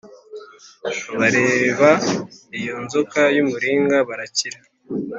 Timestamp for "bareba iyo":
1.19-2.75